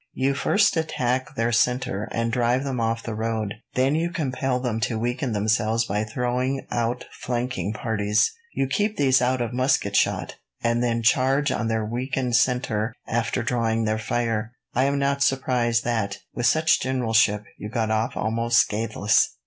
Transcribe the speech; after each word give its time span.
You 0.13 0.33
first 0.33 0.77
attack 0.77 1.35
their 1.35 1.51
centre 1.51 2.09
and 2.11 2.31
drive 2.31 2.63
them 2.63 2.79
off 2.79 3.03
the 3.03 3.13
road, 3.13 3.53
then 3.75 3.93
you 3.93 4.09
compel 4.09 4.59
them 4.59 4.79
to 4.79 4.97
weaken 4.97 5.33
themselves 5.33 5.85
by 5.85 6.03
throwing 6.05 6.65
out 6.71 7.05
flanking 7.11 7.71
parties. 7.71 8.31
You 8.51 8.65
keep 8.65 8.97
these 8.97 9.21
out 9.21 9.41
of 9.41 9.53
musket 9.53 9.95
shot, 9.95 10.37
and 10.63 10.81
then 10.81 11.03
charge 11.03 11.51
on 11.51 11.67
their 11.67 11.85
weakened 11.85 12.35
centre 12.35 12.95
after 13.05 13.43
drawing 13.43 13.83
their 13.85 13.99
fire. 13.99 14.53
I 14.73 14.85
am 14.85 14.97
not 14.97 15.21
surprised 15.21 15.83
that, 15.83 16.17
with 16.33 16.47
such 16.47 16.81
generalship, 16.81 17.43
you 17.59 17.69
got 17.69 17.91
off 17.91 18.17
almost 18.17 18.57
scatheless. 18.57 19.29